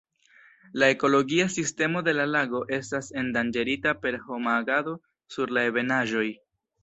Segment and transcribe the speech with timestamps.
[0.83, 4.95] La ekologia sistemo de la lago estas endanĝerita per homa agado
[5.35, 6.27] sur la ebenaĵoj.